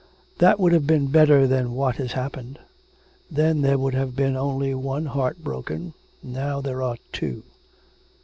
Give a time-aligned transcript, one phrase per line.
[0.39, 2.57] 'That would have been better than what has happened.
[3.29, 5.93] Then there would have been only one heart broken,
[6.23, 7.43] now there are two.'